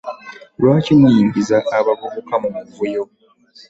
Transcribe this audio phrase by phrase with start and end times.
[0.59, 3.03] Lwaki muyingiza abavubuka mu muvuyo?